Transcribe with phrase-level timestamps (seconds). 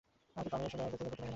[0.35, 1.29] আমি আর এসব করতে পারবো না।